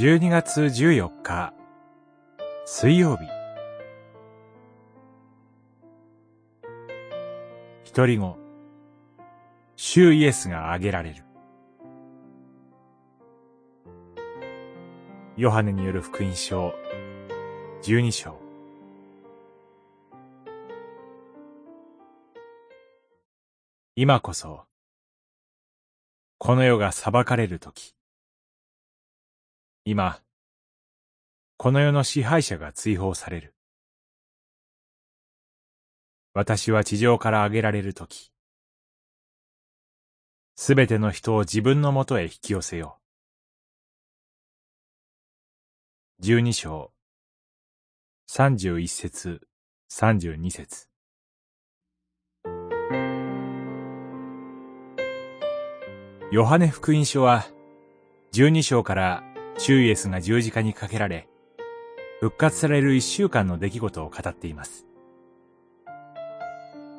[0.00, 1.52] 12月14日
[2.64, 3.24] 水曜日。
[7.84, 8.38] 一人後
[9.76, 11.22] 主イエスが挙げられる。
[15.36, 16.72] ヨハネによる福音書
[17.82, 18.40] 12章。
[23.96, 24.64] 今こそ
[26.38, 27.94] この世が裁かれる時。
[29.84, 30.20] 今、
[31.56, 33.54] この世の支配者が追放される。
[36.34, 38.30] 私は地上から上げられるとき、
[40.54, 42.98] すべての人を自分のもとへ引き寄せよ
[46.20, 46.22] う。
[46.22, 46.92] 十二章、
[48.26, 49.48] 三十一節、
[49.88, 50.88] 三十二節。
[56.30, 57.46] ヨハネ福音書は、
[58.30, 61.28] 十二章からシュイエスが十字架にかけられ、
[62.20, 64.86] 復活される一週間の出来事を語っています。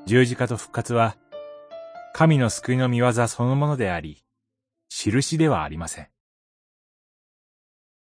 [0.06, 1.16] 十字架と復活は、
[2.14, 4.24] 神の救いの見業そのものであり、
[4.90, 6.10] 印ではありません。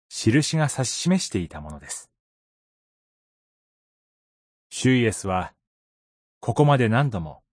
[0.10, 2.12] 印が指し示していたものです。
[4.70, 5.54] シュイエスは、
[6.40, 7.44] ここまで何度も、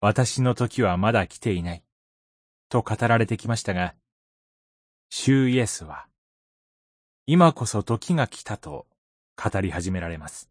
[0.00, 1.84] 私の時はまだ来ていない、
[2.68, 3.94] と語られてきましたが、
[5.08, 6.06] 主イエスは、
[7.26, 8.86] 今こそ時が来たと
[9.36, 10.50] 語り始められます。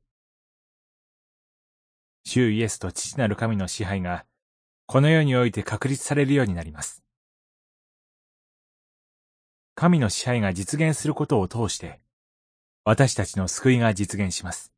[2.26, 4.26] 主イエスと父なる神の支配が、
[4.88, 7.04] この世において確立されるようになります。
[9.76, 12.00] 神の支配が実現することを通して、
[12.86, 14.72] 私たちの救いが実現します。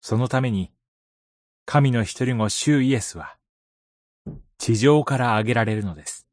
[0.00, 0.72] そのために、
[1.66, 3.36] 神の一人子主イエスは、
[4.58, 6.27] 地上から挙げられるのです。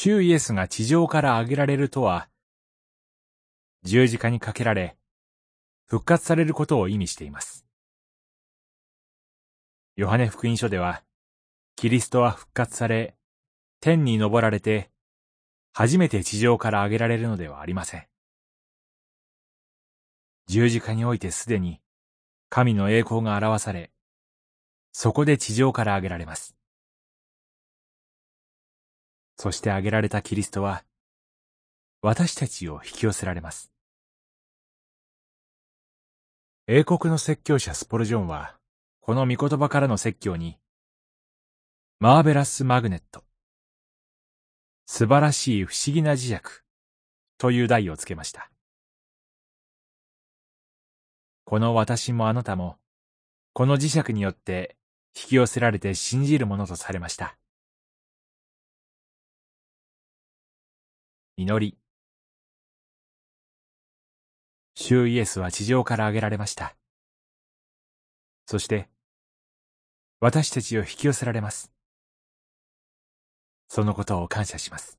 [0.00, 2.28] 主イエスが地上から挙げられるとは、
[3.82, 4.96] 十字架にかけられ、
[5.86, 7.66] 復活されることを意味しています。
[9.96, 11.02] ヨハネ福音書では、
[11.74, 13.16] キリストは復活され、
[13.80, 14.88] 天に昇られて、
[15.72, 18.06] 初めて地上から挙げられるのではありません。
[20.46, 21.80] 十字架においてすでに、
[22.50, 23.90] 神の栄光が表され、
[24.92, 26.57] そこで地上から挙げられます。
[29.40, 30.84] そして挙げられたキリストは、
[32.02, 33.70] 私たちを引き寄せられます。
[36.66, 38.58] 英国の説教者スポルジョンは、
[39.00, 40.58] この御言葉からの説教に、
[42.00, 43.22] マーベラス・マグネット、
[44.86, 46.40] 素晴らしい不思議な磁石
[47.38, 48.50] という題をつけました。
[51.44, 52.76] この私もあなたも、
[53.52, 54.76] この磁石によって
[55.14, 57.38] 引き寄せられて信じるものとされました。
[61.40, 61.78] 祈り。
[64.74, 66.74] 主イエスは地上から挙げられました。
[68.44, 68.88] そして、
[70.18, 71.70] 私たちを引き寄せられます。
[73.68, 74.98] そのことを感謝します。